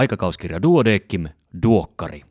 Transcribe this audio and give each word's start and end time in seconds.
Aikakauskirja 0.00 0.62
Duodeckim, 0.62 1.28
Duokkari. 1.62 2.22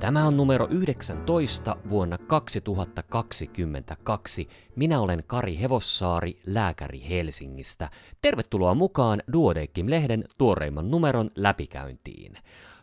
Tämä 0.00 0.26
on 0.26 0.36
numero 0.36 0.68
19 0.70 1.76
vuonna 1.88 2.18
2022. 2.18 4.48
Minä 4.76 5.00
olen 5.00 5.24
Kari 5.26 5.60
Hevossaari, 5.60 6.40
lääkäri 6.46 7.08
Helsingistä. 7.08 7.90
Tervetuloa 8.22 8.74
mukaan 8.74 9.22
Duodeckim-lehden 9.32 10.24
tuoreimman 10.38 10.90
numeron 10.90 11.30
läpikäyntiin. 11.34 12.36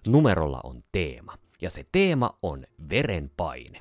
Numerolla 0.08 0.62
on 0.64 0.84
teema, 0.92 1.34
ja 1.62 1.70
se 1.70 1.86
teema 1.92 2.30
on 2.42 2.66
verenpaine. 2.90 3.80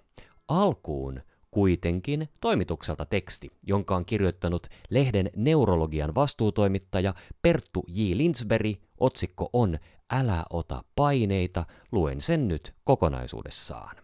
Alkuun 0.48 1.20
kuitenkin 1.56 2.28
toimitukselta 2.40 3.06
teksti, 3.06 3.50
jonka 3.62 3.96
on 3.96 4.04
kirjoittanut 4.04 4.66
lehden 4.90 5.30
neurologian 5.36 6.14
vastuutoimittaja 6.14 7.14
Perttu 7.42 7.84
J. 7.88 8.00
Linsberg. 8.14 8.66
Otsikko 8.98 9.50
on 9.52 9.78
Älä 10.12 10.44
ota 10.50 10.84
paineita, 10.96 11.64
luen 11.92 12.20
sen 12.20 12.48
nyt 12.48 12.74
kokonaisuudessaan. 12.84 13.96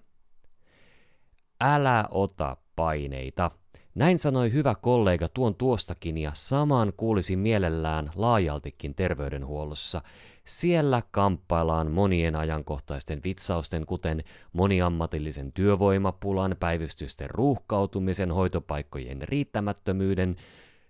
Älä 1.60 2.08
ota 2.10 2.56
paineita. 2.76 3.50
Näin 3.94 4.18
sanoi 4.18 4.52
hyvä 4.52 4.74
kollega 4.74 5.28
tuon 5.28 5.54
tuostakin 5.54 6.18
ja 6.18 6.30
samaan 6.34 6.92
kuulisi 6.96 7.36
mielellään 7.36 8.10
laajaltikin 8.14 8.94
terveydenhuollossa. 8.94 10.02
Siellä 10.44 11.02
kamppaillaan 11.10 11.90
monien 11.90 12.36
ajankohtaisten 12.36 13.20
vitsausten, 13.24 13.86
kuten 13.86 14.24
moniammatillisen 14.52 15.52
työvoimapulan, 15.52 16.56
päivystysten 16.60 17.30
ruuhkautumisen, 17.30 18.30
hoitopaikkojen 18.32 19.22
riittämättömyyden, 19.22 20.36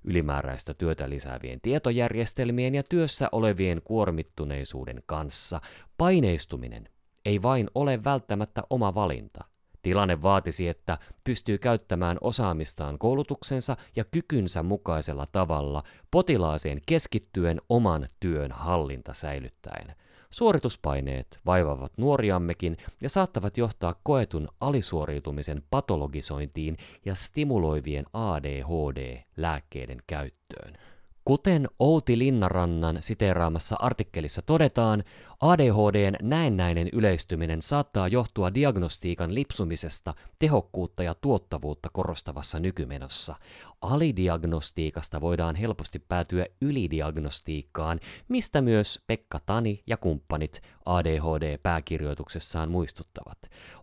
ylimääräistä 0.05 0.74
työtä 0.74 1.10
lisäävien 1.10 1.60
tietojärjestelmien 1.60 2.74
ja 2.74 2.82
työssä 2.82 3.29
olevien 3.32 3.82
kuormittuneisuuden 3.85 5.02
kanssa. 5.07 5.60
Paineistuminen 5.98 6.88
ei 7.24 7.43
vain 7.43 7.71
ole 7.74 8.04
välttämättä 8.04 8.63
oma 8.71 8.95
valinta. 8.95 9.51
Tilanne 9.83 10.23
vaatisi, 10.23 10.69
että 10.69 10.99
pystyy 11.25 11.59
käyttämään 11.59 12.19
osaamistaan 12.21 12.99
koulutuksensa 12.99 13.77
ja 13.97 14.05
kykynsä 14.05 14.63
mukaisella 14.63 15.25
tavalla 15.33 15.83
potilaaseen 16.11 16.80
keskittyen 16.87 17.61
oman 17.69 18.09
työn 18.21 18.53
hallinta 18.53 19.15
säilyttäen. 19.15 19.95
Suorituspaineet 20.30 21.41
vaivavat 21.47 21.93
nuoriammekin 21.97 22.77
ja 23.01 23.09
saattavat 23.09 23.59
johtaa 23.59 23.95
koetun 24.03 24.49
alisuoriutumisen 24.60 25.63
patologisointiin 25.71 26.77
ja 27.05 27.15
stimuloivien 27.15 28.05
ADHD-lääkkeiden 28.13 29.99
käyttöön. 30.07 30.79
Kuten 31.24 31.68
Outi 31.78 32.18
Linnarannan 32.18 32.98
siteeraamassa 33.01 33.76
artikkelissa 33.78 34.42
todetaan, 34.42 35.04
ADHDn 35.40 36.16
näennäinen 36.23 36.88
yleistyminen 36.92 37.62
saattaa 37.62 38.09
johtua 38.09 38.54
diagnostiikan 38.54 39.34
lipsumisesta 39.34 40.14
tehokkuutta 40.38 41.02
ja 41.02 41.14
tuottavuutta 41.14 41.88
korostavassa 41.92 42.60
nykymenossa. 42.60 43.34
Alidiagnostiikasta 43.82 45.20
voidaan 45.20 45.56
helposti 45.56 45.98
päätyä 45.98 46.46
ylidiagnostiikkaan, 46.60 48.01
mistä 48.29 48.60
myös 48.60 49.01
Pekka 49.07 49.40
Tani 49.46 49.82
ja 49.86 49.96
kumppanit 49.96 50.62
ADHD-pääkirjoituksessaan 50.86 52.70
muistuttavat. 52.70 53.38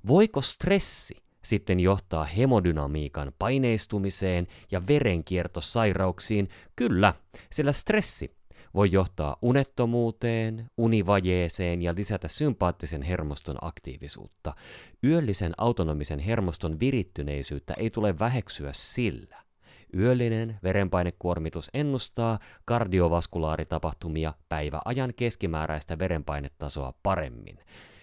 Voiko 0.08 0.42
stressi 0.42 1.29
sitten 1.50 1.80
johtaa 1.80 2.24
hemodynamiikan 2.24 3.32
paineistumiseen 3.40 4.48
ja 4.72 4.88
verenkiertosairauksiin? 4.88 6.50
Kyllä, 6.76 7.14
sillä 7.52 7.72
stressi 7.72 8.40
voi 8.74 8.92
johtaa 8.92 9.38
unettomuuteen, 9.42 10.70
univajeeseen 10.78 11.82
ja 11.82 11.96
lisätä 11.96 12.28
sympaattisen 12.28 13.02
hermoston 13.02 13.58
aktiivisuutta. 13.62 14.56
Yöllisen 15.04 15.54
autonomisen 15.58 16.20
hermoston 16.20 16.80
virittyneisyyttä 16.80 17.74
ei 17.74 17.90
tule 17.90 18.20
väheksyä 18.20 18.70
sillä. 18.74 19.38
Yöllinen 19.98 20.60
verenpainekuormitus 20.64 21.70
ennustaa 21.74 22.40
kardiovaskulaaritapahtumia 22.66 24.34
päiväajan 24.50 25.14
keskimääräistä 25.16 26.00
verenpainetasoa 26.00 26.94
paremmin. 27.04 27.60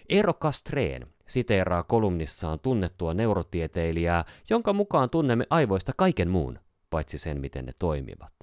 Eero 0.09 0.33
Kastreen 0.33 1.07
siteeraa 1.27 1.83
kolumnissaan 1.83 2.59
tunnettua 2.59 3.13
neurotieteilijää, 3.13 4.25
jonka 4.49 4.73
mukaan 4.73 5.09
tunnemme 5.09 5.45
aivoista 5.49 5.91
kaiken 5.97 6.29
muun, 6.29 6.59
paitsi 6.89 7.17
sen, 7.17 7.41
miten 7.41 7.65
ne 7.65 7.73
toimivat. 7.79 8.33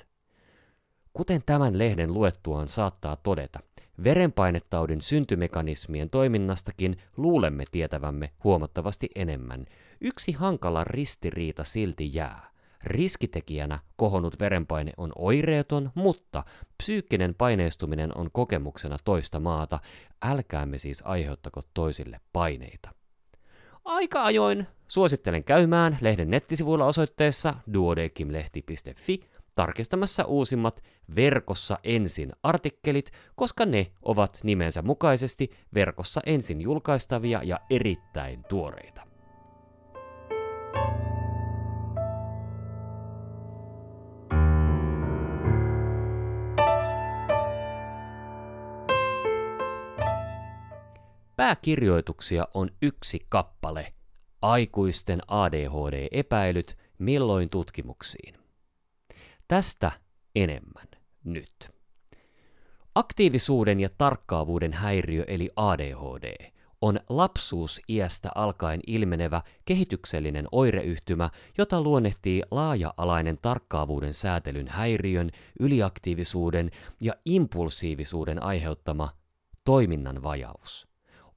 Kuten 1.12 1.42
tämän 1.47 1.78
lehden 1.78 2.14
luettuaan 2.14 2.69
saattaa 2.69 3.16
todeta, 3.16 3.60
verenpainetaudin 4.04 5.00
syntymekanismien 5.00 6.10
toiminnastakin 6.10 6.97
luulemme 7.16 7.64
tietävämme 7.72 8.31
huomattavasti 8.44 9.08
enemmän. 9.14 9.66
Yksi 10.00 10.32
hankala 10.32 10.84
ristiriita 10.84 11.64
silti 11.64 12.14
jää. 12.14 12.53
Riskitekijänä 12.84 13.78
kohonnut 13.96 14.40
verenpaine 14.40 14.92
on 14.96 15.12
oireeton, 15.16 15.90
mutta 15.94 16.44
psyykkinen 16.76 17.34
paineistuminen 17.34 18.18
on 18.18 18.30
kokemuksena 18.32 18.96
toista 19.04 19.40
maata. 19.40 19.78
Älkäämme 20.22 20.78
siis 20.78 21.02
aiheuttako 21.06 21.62
toisille 21.74 22.20
paineita. 22.32 22.90
Aika 23.84 24.24
ajoin 24.24 24.66
suosittelen 24.88 25.44
käymään 25.44 25.98
lehden 26.00 26.30
nettisivuilla 26.30 26.86
osoitteessa 26.86 27.54
duodekimlehti.fi 27.74 29.20
tarkistamassa 29.54 30.24
uusimmat 30.24 30.82
verkossa 31.16 31.78
ensin 31.84 32.32
artikkelit, 32.42 33.10
koska 33.34 33.66
ne 33.66 33.90
ovat 34.02 34.40
nimensä 34.42 34.82
mukaisesti 34.82 35.50
verkossa 35.74 36.20
ensin 36.26 36.60
julkaistavia 36.60 37.40
ja 37.44 37.60
erittäin 37.70 38.44
tuoreita. 38.48 39.13
Pääkirjoituksia 51.44 52.49
on 52.55 52.71
yksi 52.82 53.27
kappale. 53.28 53.93
Aikuisten 54.43 55.21
ADHD-epäilyt 55.28 56.78
milloin 56.99 57.50
tutkimuksiin. 57.50 58.34
Tästä 59.49 59.93
enemmän 60.34 60.87
nyt. 61.25 61.71
Aktiivisuuden 62.94 63.81
ja 63.81 63.88
tarkkaavuuden 63.99 64.72
häiriö 64.72 65.25
eli 65.27 65.50
ADHD 65.56 66.53
on 66.81 67.00
lapsuusiästä 67.09 68.31
alkaen 68.34 68.81
ilmenevä 68.87 69.43
kehityksellinen 69.65 70.49
oireyhtymä, 70.53 71.31
jota 71.59 71.81
luonnehtii 71.81 72.43
laaja-alainen 72.50 73.38
tarkkaavuuden 73.43 74.15
säätelyn 74.15 74.69
häiriön, 74.69 75.31
yliaktiivisuuden 75.61 76.71
ja 77.00 77.12
impulsiivisuuden 77.25 78.43
aiheuttama 78.43 79.12
toiminnan 79.65 80.22
vajaus. 80.22 80.94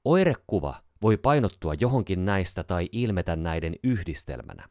Oirekuva 0.08 0.74
voi 1.02 1.16
painottua 1.16 1.74
johonkin 1.74 2.24
näistä 2.24 2.64
tai 2.64 2.88
ilmetä 2.92 3.36
näiden 3.36 3.74
yhdistelmänä. 3.84 4.68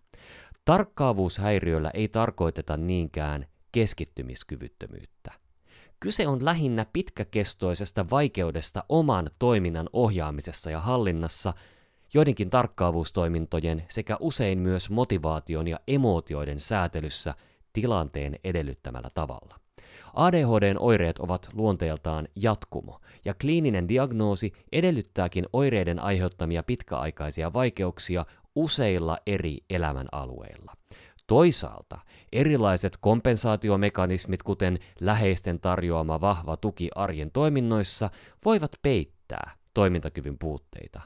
Tarkkaavuushäiriöllä 0.66 1.92
ei 1.94 2.08
tarkoiteta 2.08 2.78
niinkään 2.78 3.46
keskittymiskyvyttömyyttä. 3.72 5.32
Kyse 6.00 6.28
on 6.28 6.46
lähinnä 6.46 6.86
pitkäkestoisesta 6.94 8.06
vaikeudesta 8.10 8.84
oman 8.90 9.30
toiminnan 9.40 9.90
ohjaamisessa 9.94 10.72
ja 10.72 10.80
hallinnassa, 10.80 11.54
joidenkin 12.14 12.50
tarkkaavuustoimintojen 12.50 13.86
sekä 13.90 14.18
usein 14.20 14.60
myös 14.60 14.90
motivaation 14.90 15.68
ja 15.68 15.80
emootioiden 15.88 16.60
säätelyssä 16.60 17.36
tilanteen 17.74 18.40
edellyttämällä 18.44 19.10
tavalla. 19.14 19.67
ADHDn 20.14 20.76
oireet 20.80 21.20
ovat 21.20 21.50
luonteeltaan 21.54 22.28
jatkumo, 22.36 23.00
ja 23.26 23.34
kliininen 23.34 23.88
diagnoosi 23.88 24.54
edellyttääkin 24.72 25.46
oireiden 25.54 26.00
aiheuttamia 26.00 26.64
pitkäaikaisia 26.64 27.54
vaikeuksia 27.54 28.26
useilla 28.56 29.18
eri 29.28 29.58
elämänalueilla. 29.70 30.74
Toisaalta 31.28 32.00
erilaiset 32.32 32.98
kompensaatiomekanismit, 33.02 34.44
kuten 34.44 34.80
läheisten 35.00 35.60
tarjoama 35.60 36.22
vahva 36.22 36.58
tuki 36.58 36.90
arjen 36.96 37.32
toiminnoissa, 37.32 38.10
voivat 38.46 38.72
peittää 38.82 39.52
toimintakyvyn 39.74 40.38
puutteita. 40.38 41.02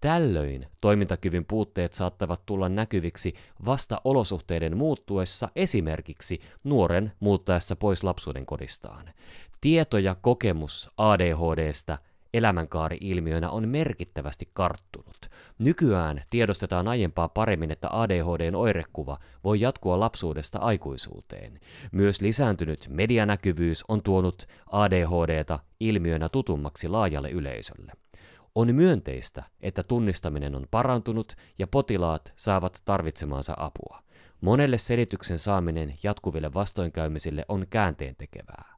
Tällöin 0.00 0.66
toimintakyvyn 0.80 1.44
puutteet 1.44 1.92
saattavat 1.92 2.42
tulla 2.46 2.68
näkyviksi 2.68 3.34
vasta 3.64 4.00
olosuhteiden 4.04 4.76
muuttuessa 4.76 5.48
esimerkiksi 5.56 6.40
nuoren 6.64 7.12
muuttaessa 7.20 7.76
pois 7.76 8.04
lapsuuden 8.04 8.46
kodistaan. 8.46 9.10
Tieto 9.60 9.98
ja 9.98 10.14
kokemus 10.14 10.90
ADHDstä 10.96 11.98
elämänkaari-ilmiönä 12.34 13.50
on 13.50 13.68
merkittävästi 13.68 14.48
karttunut. 14.52 15.18
Nykyään 15.58 16.22
tiedostetaan 16.30 16.88
aiempaa 16.88 17.28
paremmin, 17.28 17.70
että 17.70 17.88
ADHDn 17.92 18.54
oirekuva 18.54 19.18
voi 19.44 19.60
jatkua 19.60 20.00
lapsuudesta 20.00 20.58
aikuisuuteen. 20.58 21.60
Myös 21.92 22.20
lisääntynyt 22.20 22.86
medianäkyvyys 22.88 23.84
on 23.88 24.02
tuonut 24.02 24.46
ADHDta 24.66 25.58
ilmiönä 25.80 26.28
tutummaksi 26.28 26.88
laajalle 26.88 27.30
yleisölle. 27.30 27.92
On 28.60 28.74
myönteistä, 28.74 29.42
että 29.60 29.82
tunnistaminen 29.88 30.54
on 30.54 30.66
parantunut 30.70 31.36
ja 31.58 31.66
potilaat 31.66 32.32
saavat 32.36 32.82
tarvitsemaansa 32.84 33.54
apua. 33.56 34.02
Monelle 34.40 34.78
selityksen 34.78 35.38
saaminen 35.38 35.98
jatkuville 36.02 36.54
vastoinkäymisille 36.54 37.44
on 37.48 37.66
käänteen 37.70 38.16
tekevää. 38.16 38.76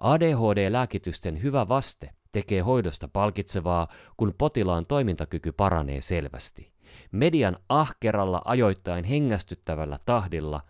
ADHD-lääkitysten 0.00 1.42
hyvä 1.42 1.68
vaste 1.68 2.10
tekee 2.32 2.60
hoidosta 2.60 3.08
palkitsevaa, 3.08 3.88
kun 4.16 4.34
potilaan 4.38 4.84
toimintakyky 4.86 5.52
paranee 5.52 6.00
selvästi. 6.00 6.72
Median 7.12 7.56
ahkeralla 7.68 8.42
ajoittain 8.44 9.04
hengästyttävällä 9.04 9.98
tahdilla 10.06 10.60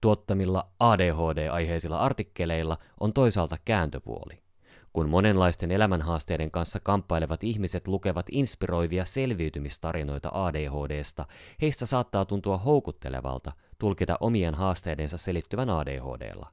tuottamilla 0.00 0.70
ADHD-aiheisilla 0.80 1.98
artikkeleilla 1.98 2.78
on 3.00 3.12
toisaalta 3.12 3.56
kääntöpuoli. 3.64 4.47
Kun 4.98 5.08
monenlaisten 5.08 5.70
elämänhaasteiden 5.70 6.50
kanssa 6.50 6.80
kamppailevat 6.80 7.44
ihmiset 7.44 7.88
lukevat 7.88 8.26
inspiroivia 8.32 9.04
selviytymistarinoita 9.04 10.30
ADHDsta, 10.32 11.26
heistä 11.62 11.86
saattaa 11.86 12.24
tuntua 12.24 12.56
houkuttelevalta 12.56 13.52
tulkita 13.78 14.16
omien 14.20 14.54
haasteidensa 14.54 15.18
selittyvän 15.18 15.70
ADHDlla. 15.70 16.52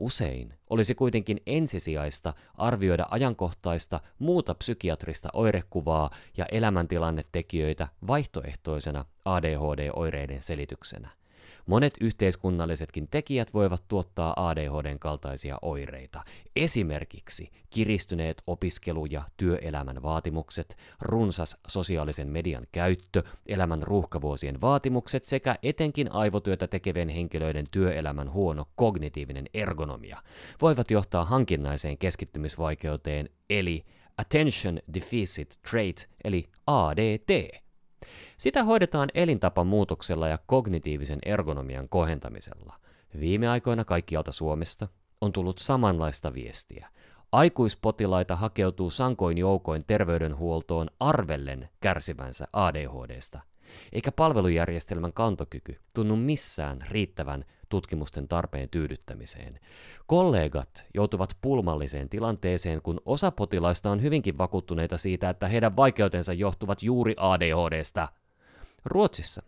Usein 0.00 0.54
olisi 0.70 0.94
kuitenkin 0.94 1.40
ensisijaista 1.46 2.34
arvioida 2.54 3.06
ajankohtaista 3.10 4.00
muuta 4.18 4.54
psykiatrista 4.54 5.28
oirekuvaa 5.32 6.10
ja 6.36 6.46
elämäntilannetekijöitä 6.52 7.88
vaihtoehtoisena 8.06 9.04
ADHD-oireiden 9.24 10.42
selityksenä– 10.42 11.08
Monet 11.66 11.94
yhteiskunnallisetkin 12.00 13.08
tekijät 13.08 13.54
voivat 13.54 13.82
tuottaa 13.88 14.48
ADHDn 14.48 14.98
kaltaisia 14.98 15.58
oireita. 15.62 16.22
Esimerkiksi 16.56 17.50
kiristyneet 17.70 18.42
opiskelu- 18.46 19.06
ja 19.06 19.22
työelämän 19.36 20.02
vaatimukset, 20.02 20.76
runsas 21.00 21.56
sosiaalisen 21.66 22.28
median 22.28 22.66
käyttö, 22.72 23.22
elämän 23.46 23.82
ruuhkavuosien 23.82 24.60
vaatimukset 24.60 25.24
sekä 25.24 25.56
etenkin 25.62 26.12
aivotyötä 26.12 26.66
tekevien 26.66 27.08
henkilöiden 27.08 27.66
työelämän 27.70 28.32
huono 28.32 28.64
kognitiivinen 28.74 29.46
ergonomia 29.54 30.22
voivat 30.62 30.90
johtaa 30.90 31.24
hankinnaiseen 31.24 31.98
keskittymisvaikeuteen 31.98 33.28
eli 33.50 33.84
Attention 34.18 34.78
Deficit 34.94 35.58
Trait 35.70 36.08
eli 36.24 36.48
ADT. 36.66 37.65
Sitä 38.38 38.64
hoidetaan 38.64 39.08
elintapamuutoksella 39.14 40.28
ja 40.28 40.38
kognitiivisen 40.46 41.18
ergonomian 41.26 41.88
kohentamisella. 41.88 42.74
Viime 43.20 43.48
aikoina 43.48 43.84
kaikkialta 43.84 44.32
Suomesta 44.32 44.88
on 45.20 45.32
tullut 45.32 45.58
samanlaista 45.58 46.34
viestiä. 46.34 46.88
Aikuispotilaita 47.32 48.36
hakeutuu 48.36 48.90
sankoin 48.90 49.38
joukoin 49.38 49.82
terveydenhuoltoon 49.86 50.88
arvellen 51.00 51.68
kärsivänsä 51.80 52.46
ADHDsta, 52.52 53.40
eikä 53.92 54.12
palvelujärjestelmän 54.12 55.12
kantokyky 55.12 55.80
tunnu 55.94 56.16
missään 56.16 56.78
riittävän 56.88 57.44
tutkimusten 57.68 58.28
tarpeen 58.28 58.68
tyydyttämiseen. 58.68 59.60
Kollegat 60.06 60.86
joutuvat 60.94 61.36
pulmalliseen 61.40 62.08
tilanteeseen, 62.08 62.82
kun 62.82 63.00
osa 63.04 63.30
potilaista 63.30 63.90
on 63.90 64.02
hyvinkin 64.02 64.38
vakuuttuneita 64.38 64.98
siitä, 64.98 65.30
että 65.30 65.48
heidän 65.48 65.76
vaikeutensa 65.76 66.32
johtuvat 66.32 66.82
juuri 66.82 67.14
ADHDsta. 67.18 68.08
Ruotsissa, 68.84 69.42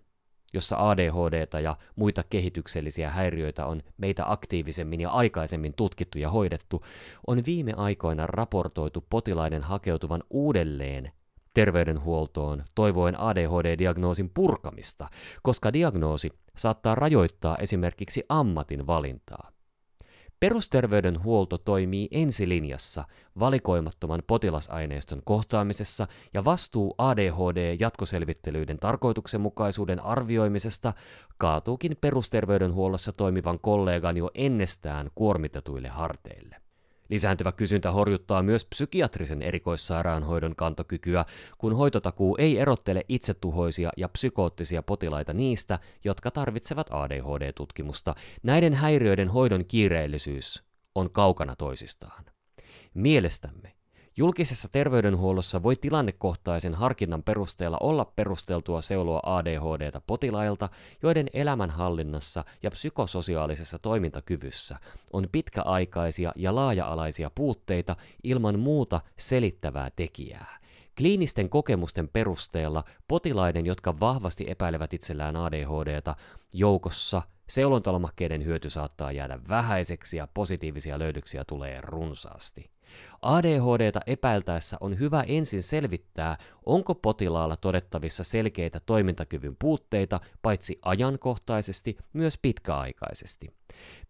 jossa 0.52 0.90
ADHDta 0.90 1.60
ja 1.60 1.76
muita 1.96 2.22
kehityksellisiä 2.30 3.10
häiriöitä 3.10 3.66
on 3.66 3.82
meitä 3.98 4.32
aktiivisemmin 4.32 5.00
ja 5.00 5.10
aikaisemmin 5.10 5.74
tutkittu 5.74 6.18
ja 6.18 6.30
hoidettu, 6.30 6.84
on 7.26 7.42
viime 7.46 7.72
aikoina 7.76 8.26
raportoitu 8.26 9.04
potilaiden 9.10 9.62
hakeutuvan 9.62 10.22
uudelleen 10.30 11.12
terveydenhuoltoon 11.58 12.64
toivoen 12.74 13.20
ADHD-diagnoosin 13.20 14.30
purkamista, 14.34 15.08
koska 15.42 15.72
diagnoosi 15.72 16.30
saattaa 16.56 16.94
rajoittaa 16.94 17.56
esimerkiksi 17.56 18.22
ammatin 18.28 18.86
valintaa. 18.86 19.50
Perusterveydenhuolto 20.40 21.58
toimii 21.58 22.08
ensilinjassa 22.10 23.04
valikoimattoman 23.38 24.22
potilasaineiston 24.26 25.22
kohtaamisessa 25.24 26.06
ja 26.34 26.44
vastuu 26.44 26.94
ADHD-jatkoselvittelyiden 26.98 28.78
tarkoituksenmukaisuuden 28.78 30.00
arvioimisesta 30.00 30.92
kaatuukin 31.38 31.96
perusterveydenhuollossa 32.00 33.12
toimivan 33.12 33.58
kollegan 33.58 34.16
jo 34.16 34.30
ennestään 34.34 35.10
kuormitetuille 35.14 35.88
harteille. 35.88 36.67
Lisääntyvä 37.08 37.52
kysyntä 37.52 37.90
horjuttaa 37.90 38.42
myös 38.42 38.64
psykiatrisen 38.64 39.42
erikoissairaanhoidon 39.42 40.56
kantokykyä, 40.56 41.24
kun 41.58 41.76
hoitotakuu 41.76 42.36
ei 42.38 42.58
erottele 42.58 43.04
itsetuhoisia 43.08 43.90
ja 43.96 44.08
psykoottisia 44.08 44.82
potilaita 44.82 45.32
niistä, 45.32 45.78
jotka 46.04 46.30
tarvitsevat 46.30 46.86
ADHD-tutkimusta. 46.90 48.14
Näiden 48.42 48.74
häiriöiden 48.74 49.28
hoidon 49.28 49.64
kiireellisyys 49.64 50.62
on 50.94 51.10
kaukana 51.10 51.56
toisistaan. 51.56 52.24
Mielestämme 52.94 53.77
Julkisessa 54.18 54.68
terveydenhuollossa 54.72 55.62
voi 55.62 55.76
tilannekohtaisen 55.76 56.74
harkinnan 56.74 57.22
perusteella 57.22 57.76
olla 57.80 58.04
perusteltua 58.04 58.82
seuloa 58.82 59.20
ADHDta 59.22 60.00
potilailta, 60.06 60.68
joiden 61.02 61.26
elämänhallinnassa 61.32 62.44
ja 62.62 62.70
psykososiaalisessa 62.70 63.78
toimintakyvyssä 63.78 64.78
on 65.12 65.28
pitkäaikaisia 65.32 66.32
ja 66.36 66.54
laaja-alaisia 66.54 67.30
puutteita 67.34 67.96
ilman 68.24 68.58
muuta 68.58 69.00
selittävää 69.16 69.90
tekijää. 69.96 70.58
Kliinisten 70.96 71.48
kokemusten 71.48 72.08
perusteella 72.08 72.84
potilaiden, 73.08 73.66
jotka 73.66 74.00
vahvasti 74.00 74.44
epäilevät 74.48 74.92
itsellään 74.92 75.36
ADHDta, 75.36 76.14
joukossa 76.52 77.22
seulontalomakkeiden 77.48 78.44
hyöty 78.44 78.70
saattaa 78.70 79.12
jäädä 79.12 79.38
vähäiseksi 79.48 80.16
ja 80.16 80.28
positiivisia 80.34 80.98
löydöksiä 80.98 81.44
tulee 81.44 81.80
runsaasti. 81.80 82.77
ADHDta 83.22 84.00
epäiltäessä 84.06 84.76
on 84.80 84.98
hyvä 84.98 85.24
ensin 85.26 85.62
selvittää, 85.62 86.36
onko 86.66 86.94
potilaalla 86.94 87.56
todettavissa 87.56 88.24
selkeitä 88.24 88.80
toimintakyvyn 88.86 89.56
puutteita 89.58 90.20
paitsi 90.42 90.78
ajankohtaisesti 90.82 91.96
myös 92.12 92.38
pitkäaikaisesti. 92.42 93.54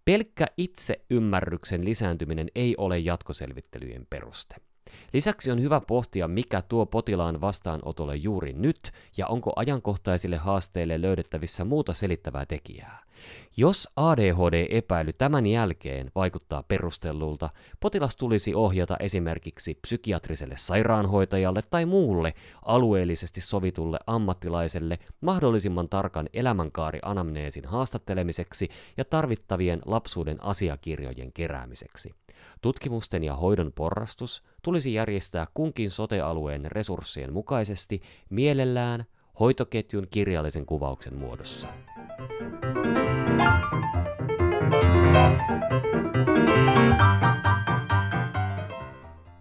Pelkkä 0.04 0.46
itseymmärryksen 0.56 1.84
lisääntyminen 1.84 2.48
ei 2.54 2.74
ole 2.78 2.98
jatkoselvittelyjen 2.98 4.06
peruste. 4.10 4.67
Lisäksi 5.12 5.50
on 5.50 5.62
hyvä 5.62 5.80
pohtia, 5.80 6.28
mikä 6.28 6.62
tuo 6.62 6.86
potilaan 6.86 7.40
vastaanotolle 7.40 8.16
juuri 8.16 8.52
nyt 8.52 8.92
ja 9.16 9.26
onko 9.26 9.52
ajankohtaisille 9.56 10.36
haasteille 10.36 11.02
löydettävissä 11.02 11.64
muuta 11.64 11.94
selittävää 11.94 12.46
tekijää. 12.46 13.08
Jos 13.56 13.88
ADHD-epäily 13.96 15.12
tämän 15.12 15.46
jälkeen 15.46 16.10
vaikuttaa 16.14 16.62
perustellulta, 16.62 17.50
potilas 17.80 18.16
tulisi 18.16 18.54
ohjata 18.54 18.96
esimerkiksi 19.00 19.78
psykiatriselle 19.82 20.56
sairaanhoitajalle 20.56 21.60
tai 21.70 21.86
muulle 21.86 22.34
alueellisesti 22.64 23.40
sovitulle 23.40 23.98
ammattilaiselle 24.06 24.98
mahdollisimman 25.20 25.88
tarkan 25.88 26.28
elämänkaari-anamneesin 26.32 27.64
haastattelemiseksi 27.64 28.68
ja 28.96 29.04
tarvittavien 29.04 29.82
lapsuuden 29.86 30.44
asiakirjojen 30.44 31.32
keräämiseksi. 31.32 32.14
Tutkimusten 32.60 33.24
ja 33.24 33.34
hoidon 33.34 33.72
porrastus 33.72 34.42
tulisi 34.62 34.94
järjestää 34.94 35.46
kunkin 35.54 35.90
sotealueen 35.90 36.72
resurssien 36.72 37.32
mukaisesti 37.32 38.02
mielellään 38.30 39.04
hoitoketjun 39.40 40.06
kirjallisen 40.10 40.66
kuvauksen 40.66 41.14
muodossa. 41.14 41.68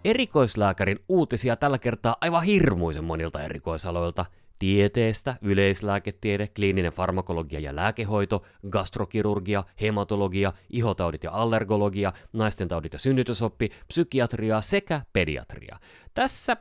Erikoislääkärin 0.04 0.98
uutisia 1.08 1.56
tällä 1.56 1.78
kertaa 1.78 2.16
aivan 2.20 2.42
hirmuisen 2.42 3.04
monilta 3.04 3.42
erikoisaloilta. 3.42 4.24
Tieteestä, 4.58 5.36
yleislääketiede, 5.42 6.48
kliininen 6.56 6.92
farmakologia 6.92 7.60
ja 7.60 7.76
lääkehoito, 7.76 8.46
gastrokirurgia, 8.70 9.64
hematologia, 9.80 10.52
ihotaudit 10.70 11.24
ja 11.24 11.30
allergologia, 11.32 12.12
naisten 12.32 12.68
taudit 12.68 12.92
ja 12.92 12.98
synnytysoppi, 12.98 13.70
psykiatria 13.88 14.60
sekä 14.60 15.02
pediatria. 15.12 15.78
Tässä 16.14 16.56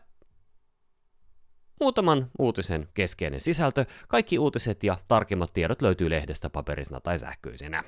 Muutaman 1.80 2.32
uutisen 2.40 2.88
keskeinen 2.94 3.42
sisältö, 3.42 3.86
kaikki 4.08 4.40
uutiset 4.40 4.84
ja 4.84 4.98
tarkemmat 5.08 5.54
tiedot 5.54 5.82
löytyy 5.82 6.10
lehdestä 6.10 6.50
paperisena 6.50 7.00
tai 7.00 7.20
sähköisenä. 7.20 7.84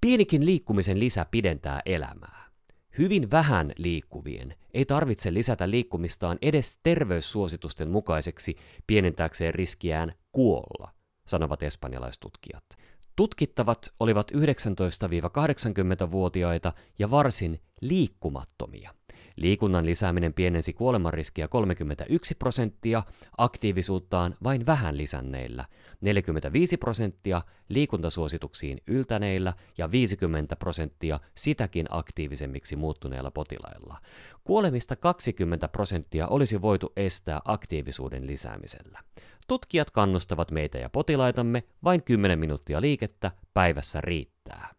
Pienikin 0.00 0.46
liikkumisen 0.46 1.00
lisä 1.00 1.26
pidentää 1.30 1.80
elämää. 1.86 2.45
Hyvin 2.98 3.30
vähän 3.30 3.72
liikkuvien 3.78 4.54
ei 4.74 4.84
tarvitse 4.84 5.34
lisätä 5.34 5.70
liikkumistaan 5.70 6.38
edes 6.42 6.78
terveyssuositusten 6.82 7.90
mukaiseksi 7.90 8.56
pienentääkseen 8.86 9.54
riskiään 9.54 10.12
kuolla, 10.32 10.90
sanovat 11.26 11.62
espanjalaistutkijat. 11.62 12.64
Tutkittavat 13.16 13.94
olivat 14.00 14.32
19-80-vuotiaita 14.32 16.72
ja 16.98 17.10
varsin 17.10 17.60
liikkumattomia. 17.80 18.94
Liikunnan 19.36 19.86
lisääminen 19.86 20.34
pienensi 20.34 20.72
kuolemanriskiä 20.72 21.48
31 21.48 22.34
prosenttia, 22.34 23.02
aktiivisuuttaan 23.38 24.34
vain 24.44 24.66
vähän 24.66 24.96
lisänneillä, 24.96 25.64
45 26.00 26.76
prosenttia 26.76 27.42
liikuntasuosituksiin 27.68 28.80
yltäneillä 28.86 29.52
ja 29.78 29.90
50 29.90 30.56
prosenttia 30.56 31.20
sitäkin 31.34 31.86
aktiivisemmiksi 31.90 32.76
muuttuneilla 32.76 33.30
potilailla. 33.30 33.98
Kuolemista 34.44 34.96
20 34.96 35.68
prosenttia 35.68 36.28
olisi 36.28 36.62
voitu 36.62 36.92
estää 36.96 37.40
aktiivisuuden 37.44 38.26
lisäämisellä. 38.26 39.00
Tutkijat 39.48 39.90
kannustavat 39.90 40.50
meitä 40.50 40.78
ja 40.78 40.90
potilaitamme 40.90 41.62
vain 41.84 42.02
10 42.02 42.38
minuuttia 42.38 42.80
liikettä 42.80 43.30
päivässä 43.54 44.00
riittää. 44.00 44.74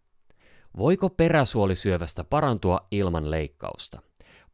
Voiko 0.77 1.09
peräsuolisyövästä 1.09 2.23
parantua 2.23 2.87
ilman 2.91 3.31
leikkausta? 3.31 4.06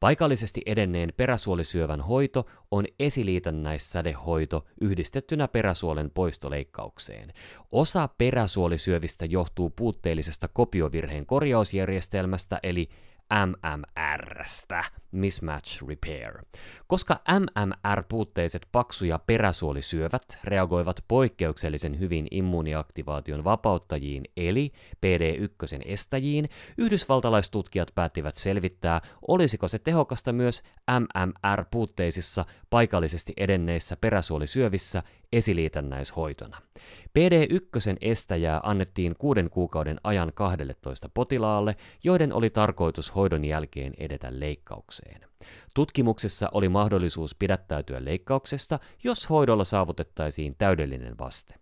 Paikallisesti 0.04 0.62
edenneen 0.66 1.14
peräsuolisyövän 1.18 2.02
hoito 2.02 2.46
on 2.72 2.86
esiliitännäissädehoito 3.00 4.66
yhdistettynä 4.82 5.48
peräsuolen 5.48 6.12
poistoleikkaukseen. 6.12 7.34
Osa 7.72 8.10
peräsuolisyövistä 8.18 9.26
johtuu 9.26 9.70
puutteellisesta 9.70 10.48
kopiovirheen 10.48 11.26
korjausjärjestelmästä 11.26 12.60
eli 12.64 12.90
MMRstä, 13.34 14.84
Mismatch 15.12 15.88
Repair. 15.88 16.46
Koska 16.88 17.22
MMR-puutteiset 17.40 18.68
paksu- 18.72 19.06
ja 19.06 19.20
peräsuolisyövät 19.28 20.40
reagoivat 20.44 21.04
poikkeuksellisen 21.08 22.00
hyvin 22.00 22.28
immuuniaktivaation 22.32 23.44
vapauttajiin 23.44 24.24
eli 24.38 24.72
PD1 24.96 25.82
estäjiin, 25.86 26.50
yhdysvaltalaistutkijat 26.78 27.92
päättivät 27.96 28.36
selvittää, 28.36 29.02
olisiko 29.28 29.68
se 29.68 29.80
tehokasta 29.80 30.34
myös 30.34 30.64
MMR-puutteisissa 31.00 32.46
paikallisesti 32.70 33.34
edenneissä 33.38 33.98
peräsuolisyövissä 33.98 35.04
esiliitännäishoitona. 35.34 36.62
PD1 37.20 37.98
estäjää 38.02 38.60
annettiin 38.64 39.16
kuuden 39.20 39.50
kuukauden 39.50 40.00
ajan 40.04 40.32
12 40.34 41.10
potilaalle, 41.14 41.76
joiden 42.04 42.34
oli 42.34 42.50
tarkoitus 42.50 43.16
hoidon 43.16 43.46
jälkeen 43.46 43.94
edetä 43.98 44.40
leikkaukseen. 44.40 45.22
Tutkimuksessa 45.76 46.50
oli 46.52 46.70
mahdollisuus 46.70 47.36
pidättäytyä 47.36 48.06
leikkauksesta, 48.06 48.80
jos 49.04 49.30
hoidolla 49.30 49.64
saavutettaisiin 49.64 50.56
täydellinen 50.58 51.18
vaste. 51.18 51.56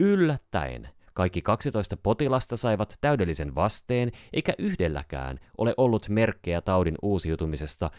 Yllättäen 0.00 0.88
kaikki 1.16 1.42
12 1.42 1.96
potilasta 1.96 2.56
saivat 2.56 2.98
täydellisen 3.00 3.54
vasteen, 3.54 4.12
eikä 4.32 4.52
yhdelläkään 4.58 5.40
ole 5.58 5.74
ollut 5.76 6.08
merkkejä 6.08 6.60
taudin 6.60 6.94
uusiutumisesta 7.02 7.90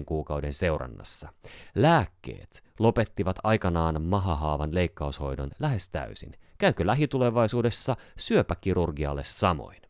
6-25 0.00 0.04
kuukauden 0.06 0.54
seurannassa. 0.54 1.28
Lääkkeet 1.74 2.64
lopettivat 2.78 3.36
aikanaan 3.42 4.02
mahahaavan 4.02 4.74
leikkaushoidon 4.74 5.50
lähes 5.58 5.88
täysin. 5.88 6.32
Käykö 6.58 6.86
lähitulevaisuudessa 6.86 7.96
syöpäkirurgialle 8.16 9.24
samoin? 9.24 9.82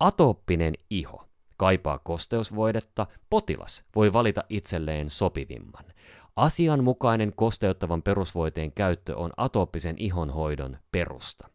Atooppinen 0.00 0.74
iho 0.90 1.28
kaipaa 1.56 1.98
kosteusvoidetta, 1.98 3.06
potilas 3.30 3.84
voi 3.94 4.12
valita 4.12 4.44
itselleen 4.48 5.10
sopivimman. 5.10 5.84
Asianmukainen 6.36 7.32
kosteuttavan 7.36 8.02
perusvoiteen 8.02 8.72
käyttö 8.72 9.16
on 9.16 9.32
atooppisen 9.36 9.94
ihonhoidon 9.98 10.76
perusta. 10.92 11.53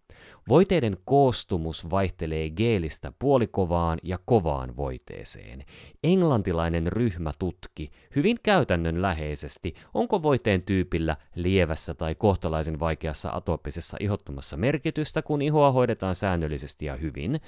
Voiteiden 0.50 0.98
koostumus 1.06 1.90
vaihtelee 1.90 2.50
geelistä 2.50 3.12
puolikovaan 3.20 4.00
ja 4.04 4.20
kovaan 4.26 4.78
voiteeseen. 4.78 5.66
Englantilainen 6.04 6.88
ryhmä 6.88 7.32
tutki 7.40 7.92
hyvin 8.16 8.38
käytännönläheisesti, 8.44 9.74
onko 9.94 10.24
voiteen 10.24 10.62
tyypillä 10.62 11.18
lievässä 11.36 11.94
tai 11.94 12.16
kohtalaisen 12.16 12.80
vaikeassa 12.80 13.30
atooppisessa 13.34 13.98
ihottumassa 14.00 14.58
merkitystä, 14.58 15.22
kun 15.22 15.42
ihoa 15.42 15.72
hoidetaan 15.72 16.16
säännöllisesti 16.16 16.86
ja 16.86 16.96
hyvin. 16.96 17.42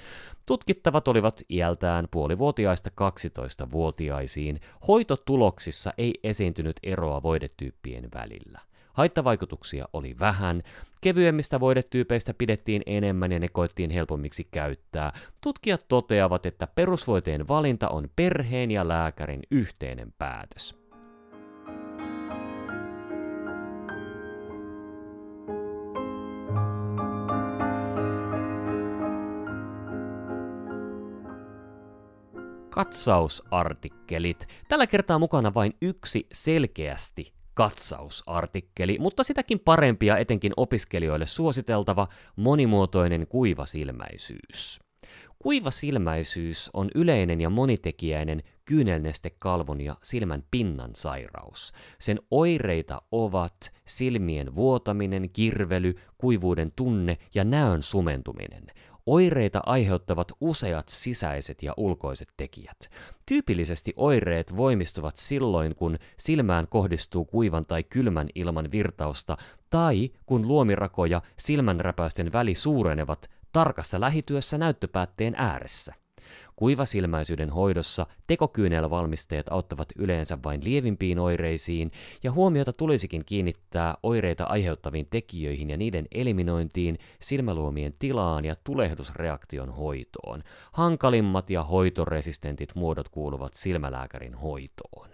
Tutkittavat 0.46 1.08
olivat 1.08 1.42
iältään 1.50 2.08
puolivuotiaista 2.10 2.90
12-vuotiaisiin. 2.90 4.60
Hoitotuloksissa 4.88 5.92
ei 5.98 6.14
esiintynyt 6.22 6.76
eroa 6.82 7.22
voidetyyppien 7.22 8.08
välillä. 8.14 8.71
Haittavaikutuksia 8.92 9.84
oli 9.92 10.18
vähän, 10.18 10.62
kevyemmistä 11.00 11.60
voidetyypeistä 11.60 12.34
pidettiin 12.34 12.82
enemmän 12.86 13.32
ja 13.32 13.38
ne 13.38 13.48
koettiin 13.48 13.90
helpommiksi 13.90 14.44
käyttää. 14.50 15.12
Tutkijat 15.40 15.84
toteavat, 15.88 16.46
että 16.46 16.66
perusvoiteen 16.66 17.48
valinta 17.48 17.88
on 17.88 18.08
perheen 18.16 18.70
ja 18.70 18.88
lääkärin 18.88 19.42
yhteinen 19.50 20.12
päätös. 20.18 20.82
Katsausartikkelit. 32.70 34.46
Tällä 34.68 34.86
kertaa 34.86 35.18
mukana 35.18 35.54
vain 35.54 35.72
yksi 35.82 36.26
selkeästi 36.32 37.32
katsausartikkeli, 37.54 38.98
mutta 39.00 39.22
sitäkin 39.22 39.60
parempia 39.60 40.18
etenkin 40.18 40.52
opiskelijoille 40.56 41.26
suositeltava 41.26 42.08
monimuotoinen 42.36 43.26
kuivasilmäisyys. 43.26 44.80
Kuivasilmäisyys 45.38 46.70
on 46.72 46.90
yleinen 46.94 47.40
ja 47.40 47.50
monitekijäinen 47.50 48.42
kyynelnestekalvon 48.64 49.80
ja 49.80 49.96
silmän 50.02 50.44
pinnan 50.50 50.90
sairaus. 50.94 51.72
Sen 52.00 52.20
oireita 52.30 53.02
ovat 53.12 53.72
silmien 53.86 54.54
vuotaminen, 54.54 55.30
kirvely, 55.30 55.94
kuivuuden 56.18 56.72
tunne 56.76 57.18
ja 57.34 57.44
näön 57.44 57.82
sumentuminen. 57.82 58.66
Oireita 59.06 59.60
aiheuttavat 59.66 60.32
useat 60.40 60.88
sisäiset 60.88 61.62
ja 61.62 61.74
ulkoiset 61.76 62.28
tekijät. 62.36 62.90
Tyypillisesti 63.26 63.92
oireet 63.96 64.56
voimistuvat 64.56 65.16
silloin, 65.16 65.74
kun 65.74 65.98
silmään 66.16 66.68
kohdistuu 66.68 67.24
kuivan 67.24 67.66
tai 67.66 67.82
kylmän 67.82 68.28
ilman 68.34 68.70
virtausta, 68.70 69.36
tai 69.70 70.10
kun 70.26 70.48
luomirakoja 70.48 71.22
silmänräpäysten 71.38 72.32
väli 72.32 72.54
suurenevat 72.54 73.30
tarkassa 73.52 74.00
lähityössä 74.00 74.58
näyttöpäätteen 74.58 75.34
ääressä. 75.36 75.94
Kuivasilmäisyyden 76.56 77.50
hoidossa 77.50 78.06
tekokyynelvalmisteet 78.26 79.46
auttavat 79.50 79.88
yleensä 79.96 80.38
vain 80.44 80.60
lievimpiin 80.64 81.18
oireisiin, 81.18 81.90
ja 82.22 82.32
huomiota 82.32 82.72
tulisikin 82.72 83.24
kiinnittää 83.24 83.94
oireita 84.02 84.44
aiheuttaviin 84.44 85.06
tekijöihin 85.10 85.70
ja 85.70 85.76
niiden 85.76 86.06
eliminointiin, 86.10 86.98
silmäluomien 87.20 87.94
tilaan 87.98 88.44
ja 88.44 88.56
tulehdusreaktion 88.64 89.70
hoitoon. 89.70 90.42
Hankalimmat 90.72 91.50
ja 91.50 91.62
hoitoresistentit 91.62 92.74
muodot 92.74 93.08
kuuluvat 93.08 93.54
silmälääkärin 93.54 94.34
hoitoon. 94.34 95.08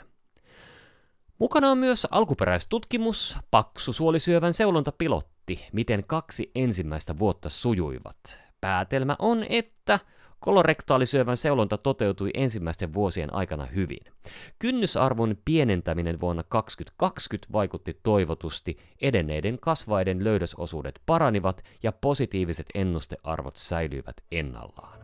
Mukana 1.39 1.71
on 1.71 1.79
myös 1.79 2.07
alkuperäistutkimus, 2.11 3.37
paksu 3.51 3.93
suolisyövän 3.93 4.55
seulontapilotti, 4.55 5.67
miten 5.73 6.05
kaksi 6.07 6.51
ensimmäistä 6.55 7.19
vuotta 7.19 7.49
sujuivat. 7.49 8.41
Päätelmä 8.61 9.17
on, 9.19 9.47
että 9.49 9.99
Kolorektaalisyövän 10.41 11.37
seulonta 11.37 11.79
toteutui 11.79 12.31
ensimmäisten 12.35 12.95
vuosien 12.95 13.35
aikana 13.35 13.67
hyvin. 13.67 14.01
Kynnysarvon 14.59 15.37
pienentäminen 15.45 16.21
vuonna 16.21 16.43
2020 16.43 17.53
vaikutti 17.53 18.01
toivotusti, 18.03 18.79
edenneiden 19.01 19.59
kasvaiden 19.61 20.25
löydösosuudet 20.25 21.01
paranivat 21.07 21.65
ja 21.83 21.93
positiiviset 21.93 22.67
ennustearvot 22.75 23.57
säilyivät 23.57 24.17
ennallaan. 24.33 24.99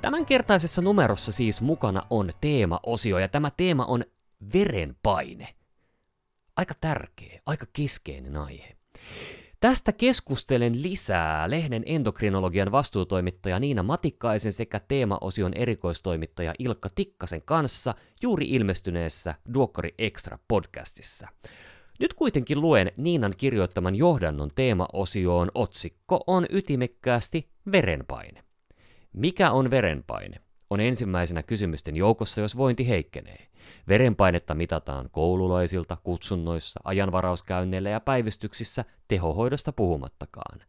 Tämänkertaisessa 0.00 0.82
numerossa 0.82 1.32
siis 1.32 1.60
mukana 1.60 2.02
on 2.10 2.30
teema-osio, 2.40 3.18
ja 3.18 3.28
tämä 3.28 3.50
teema 3.56 3.84
on 3.84 4.04
verenpaine. 4.54 5.54
Aika 6.56 6.74
tärkeä, 6.80 7.40
aika 7.46 7.66
keskeinen 7.72 8.36
aihe. 8.36 8.76
Tästä 9.60 9.92
keskustelen 9.92 10.82
lisää 10.82 11.50
lehden 11.50 11.82
endokrinologian 11.86 12.72
vastuutoimittaja 12.72 13.60
Niina 13.60 13.82
Matikkaisen 13.82 14.52
sekä 14.52 14.80
teemaosion 14.80 15.54
erikoistoimittaja 15.54 16.54
Ilkka 16.58 16.88
Tikkasen 16.94 17.42
kanssa 17.42 17.94
juuri 18.22 18.46
ilmestyneessä 18.50 19.34
Duokkari 19.54 19.94
Extra 19.98 20.38
podcastissa. 20.48 21.28
Nyt 22.00 22.14
kuitenkin 22.14 22.60
luen 22.60 22.92
Niinan 22.96 23.32
kirjoittaman 23.36 23.94
johdannon 23.94 24.50
teemaosioon 24.54 25.50
otsikko 25.54 26.24
on 26.26 26.46
ytimekkäästi 26.50 27.48
verenpaine. 27.72 28.44
Mikä 29.12 29.50
on 29.50 29.70
verenpaine? 29.70 30.40
On 30.70 30.80
ensimmäisenä 30.80 31.42
kysymysten 31.42 31.96
joukossa, 31.96 32.40
jos 32.40 32.56
vointi 32.56 32.88
heikkenee. 32.88 33.51
Verenpainetta 33.88 34.54
mitataan 34.54 35.08
koululaisilta, 35.12 35.96
kutsunnoissa, 36.04 36.80
ajanvarauskäynneillä 36.84 37.90
ja 37.90 38.00
päivystyksissä, 38.00 38.84
tehohoidosta 39.08 39.72
puhumattakaan. 39.72 40.60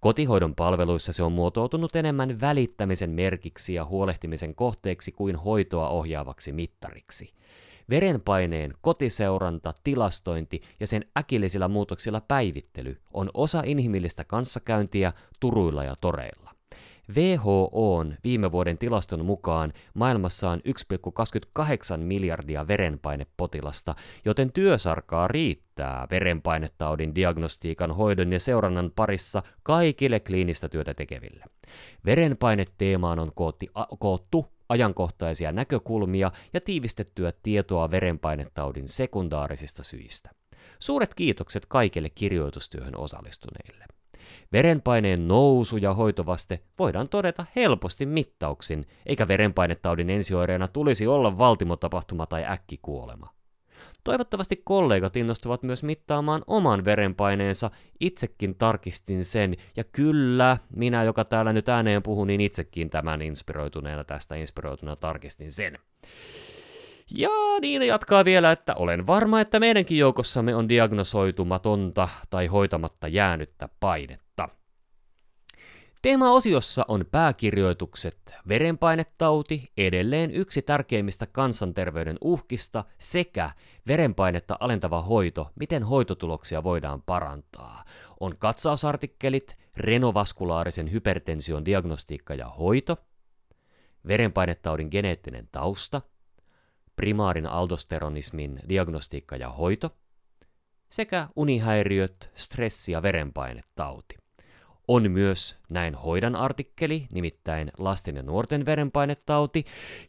Kotihoidon 0.00 0.54
palveluissa 0.54 1.12
se 1.12 1.22
on 1.22 1.32
muotoutunut 1.32 1.96
enemmän 1.96 2.40
välittämisen 2.40 3.10
merkiksi 3.10 3.74
ja 3.74 3.84
huolehtimisen 3.84 4.54
kohteeksi 4.54 5.12
kuin 5.12 5.36
hoitoa 5.36 5.88
ohjaavaksi 5.88 6.52
mittariksi. 6.52 7.32
Verenpaineen 7.90 8.74
kotiseuranta, 8.80 9.74
tilastointi 9.84 10.62
ja 10.80 10.86
sen 10.86 11.04
äkillisillä 11.18 11.68
muutoksilla 11.68 12.20
päivittely 12.20 13.00
on 13.12 13.30
osa 13.34 13.62
inhimillistä 13.66 14.24
kanssakäyntiä 14.24 15.12
turuilla 15.40 15.84
ja 15.84 15.96
toreilla. 16.00 16.49
WHOn 17.16 18.16
viime 18.24 18.52
vuoden 18.52 18.78
tilaston 18.78 19.24
mukaan 19.24 19.72
maailmassa 19.94 20.50
on 20.50 20.60
1,28 20.68 21.98
miljardia 21.98 22.68
verenpainepotilasta, 22.68 23.94
joten 24.24 24.52
työsarkaa 24.52 25.28
riittää 25.28 26.06
verenpainetaudin 26.10 27.14
diagnostiikan, 27.14 27.90
hoidon 27.90 28.32
ja 28.32 28.40
seurannan 28.40 28.92
parissa 28.96 29.42
kaikille 29.62 30.20
kliinistä 30.20 30.68
työtä 30.68 30.94
tekeville. 30.94 31.44
Verenpaineteemaan 32.04 33.18
on 33.18 33.32
kootti, 33.34 33.68
a, 33.74 33.86
koottu 33.98 34.46
ajankohtaisia 34.68 35.52
näkökulmia 35.52 36.32
ja 36.52 36.60
tiivistettyä 36.60 37.32
tietoa 37.42 37.90
verenpainetaudin 37.90 38.88
sekundaarisista 38.88 39.82
syistä. 39.82 40.30
Suuret 40.78 41.14
kiitokset 41.14 41.66
kaikille 41.66 42.10
kirjoitustyöhön 42.10 42.96
osallistuneille. 42.96 43.99
Verenpaineen 44.52 45.28
nousu 45.28 45.76
ja 45.76 45.94
hoitovaste 45.94 46.60
voidaan 46.78 47.08
todeta 47.08 47.44
helposti 47.56 48.06
mittauksin, 48.06 48.86
eikä 49.06 49.28
verenpainetaudin 49.28 50.10
ensioireena 50.10 50.68
tulisi 50.68 51.06
olla 51.06 51.38
valtimotapahtuma 51.38 52.26
tai 52.26 52.44
äkkikuolema. 52.44 53.28
Toivottavasti 54.04 54.62
kollegat 54.64 55.16
innostuvat 55.16 55.62
myös 55.62 55.82
mittaamaan 55.82 56.42
oman 56.46 56.84
verenpaineensa, 56.84 57.70
itsekin 58.00 58.54
tarkistin 58.54 59.24
sen, 59.24 59.56
ja 59.76 59.84
kyllä, 59.84 60.58
minä, 60.76 61.04
joka 61.04 61.24
täällä 61.24 61.52
nyt 61.52 61.68
ääneen 61.68 62.02
puhun, 62.02 62.26
niin 62.26 62.40
itsekin 62.40 62.90
tämän 62.90 63.22
inspiroituneena 63.22 64.04
tästä 64.04 64.34
inspiroituneena 64.34 64.96
tarkistin 64.96 65.52
sen. 65.52 65.78
Ja 67.14 67.30
niin 67.60 67.82
jatkaa 67.82 68.24
vielä, 68.24 68.52
että 68.52 68.74
olen 68.74 69.06
varma, 69.06 69.40
että 69.40 69.60
meidänkin 69.60 69.98
joukossamme 69.98 70.54
on 70.54 70.68
diagnosoitumatonta 70.68 72.08
tai 72.30 72.46
hoitamatta 72.46 73.08
jäänyttä 73.08 73.68
painetta. 73.80 74.48
Teema-osiossa 76.02 76.84
on 76.88 77.04
pääkirjoitukset 77.10 78.34
verenpainetauti, 78.48 79.72
edelleen 79.76 80.30
yksi 80.30 80.62
tärkeimmistä 80.62 81.26
kansanterveyden 81.26 82.16
uhkista, 82.20 82.84
sekä 82.98 83.50
verenpainetta 83.86 84.56
alentava 84.60 85.02
hoito, 85.02 85.50
miten 85.60 85.82
hoitotuloksia 85.82 86.62
voidaan 86.62 87.02
parantaa. 87.02 87.84
On 88.20 88.36
katsausartikkelit, 88.38 89.56
renovaskulaarisen 89.76 90.92
hypertension 90.92 91.64
diagnostiikka 91.64 92.34
ja 92.34 92.48
hoito, 92.48 92.96
verenpainetaudin 94.06 94.88
geneettinen 94.90 95.48
tausta, 95.52 96.02
primaarin 97.00 97.46
aldosteronismin 97.46 98.60
diagnostiikka 98.68 99.36
ja 99.36 99.48
hoito, 99.48 99.96
sekä 100.88 101.28
unihäiriöt, 101.36 102.30
stressi 102.34 102.92
ja 102.92 103.02
verenpainetauti. 103.02 104.16
On 104.88 105.10
myös 105.10 105.56
näin 105.68 105.94
hoidan 105.94 106.36
artikkeli, 106.36 107.06
nimittäin 107.10 107.72
lasten 107.78 108.16
ja 108.16 108.22
nuorten 108.22 108.66
verenpainetauti, 108.66 109.64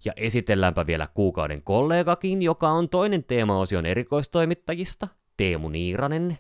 ja 0.06 0.14
esitelläänpä 0.16 0.88
vielä 0.88 1.08
kuukauden 1.14 1.62
kollegakin, 1.62 2.42
joka 2.42 2.70
on 2.70 2.90
toinen 2.90 3.24
teemaosion 3.24 3.86
erikoistoimittajista, 3.86 5.08
Teemu 5.38 5.70
Niiranen, 5.70 6.38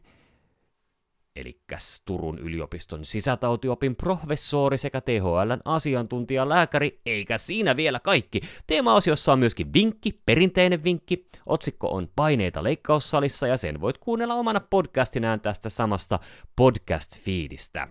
eli 1.35 1.61
Turun 2.05 2.39
yliopiston 2.39 3.05
sisätautiopin 3.05 3.95
professori 3.95 4.77
sekä 4.77 5.01
THLn 5.01 5.61
asiantuntijalääkäri, 5.65 7.01
eikä 7.05 7.37
siinä 7.37 7.75
vielä 7.75 7.99
kaikki. 7.99 8.41
Teemaosiossa 8.67 9.33
on 9.33 9.39
myöskin 9.39 9.73
vinkki, 9.73 10.21
perinteinen 10.25 10.83
vinkki. 10.83 11.27
Otsikko 11.45 11.87
on 11.87 12.09
Paineita 12.15 12.63
leikkaussalissa 12.63 13.47
ja 13.47 13.57
sen 13.57 13.81
voit 13.81 13.97
kuunnella 13.97 14.33
omana 14.33 14.59
podcastinään 14.59 15.41
tästä 15.41 15.69
samasta 15.69 16.19
podcast-fiidistä. 16.55 17.87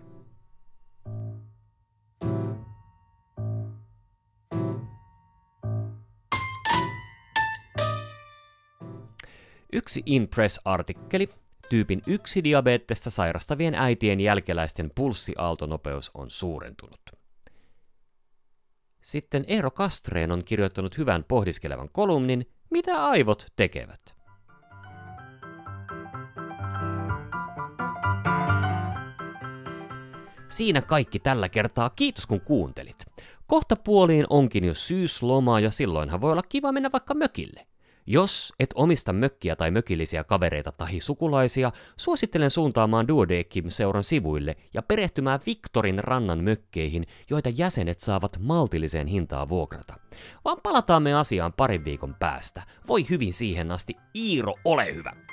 Yksi 9.73 10.03
InPress-artikkeli 10.05 11.40
tyypin 11.71 12.01
1 12.07 12.43
diabetesta 12.43 13.09
sairastavien 13.09 13.75
äitien 13.75 14.19
jälkeläisten 14.19 14.91
pulssiaaltonopeus 14.95 16.11
on 16.13 16.29
suurentunut. 16.29 17.01
Sitten 19.03 19.45
Eero 19.47 19.71
Kastreen 19.71 20.31
on 20.31 20.43
kirjoittanut 20.43 20.97
hyvän 20.97 21.23
pohdiskelevan 21.27 21.89
kolumnin 21.89 22.45
Mitä 22.69 23.05
aivot 23.05 23.45
tekevät? 23.55 24.15
Siinä 30.49 30.81
kaikki 30.81 31.19
tällä 31.19 31.49
kertaa. 31.49 31.89
Kiitos 31.89 32.27
kun 32.27 32.41
kuuntelit. 32.41 33.05
Kohta 33.47 33.75
puoliin 33.75 34.25
onkin 34.29 34.63
jo 34.63 34.73
syysloma 34.73 35.59
ja 35.59 35.71
silloinhan 35.71 36.21
voi 36.21 36.31
olla 36.31 36.43
kiva 36.49 36.71
mennä 36.71 36.91
vaikka 36.91 37.13
mökille. 37.13 37.67
Jos 38.05 38.53
et 38.59 38.69
omista 38.75 39.13
mökkiä 39.13 39.55
tai 39.55 39.71
mökillisiä 39.71 40.23
kavereita 40.23 40.71
tai 40.71 40.99
sukulaisia, 40.99 41.71
suosittelen 41.97 42.49
suuntaamaan 42.49 43.07
Duodekim-seuran 43.07 44.03
sivuille 44.03 44.55
ja 44.73 44.81
perehtymään 44.81 45.39
Viktorin 45.45 45.99
rannan 45.99 46.43
mökkeihin, 46.43 47.07
joita 47.29 47.49
jäsenet 47.49 47.99
saavat 47.99 48.37
maltilliseen 48.39 49.07
hintaan 49.07 49.49
vuokrata. 49.49 49.93
Vaan 50.45 50.57
palataan 50.63 51.03
me 51.03 51.13
asiaan 51.13 51.53
parin 51.53 51.85
viikon 51.85 52.15
päästä. 52.19 52.61
Voi 52.87 53.05
hyvin 53.09 53.33
siihen 53.33 53.71
asti, 53.71 53.95
Iiro, 54.17 54.53
ole 54.65 54.95
hyvä! 54.95 55.30